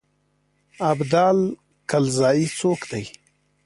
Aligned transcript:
ابدال 0.89 1.39
کلزايي 1.89 2.45
څوک 2.59 2.79
دی. 2.91 3.03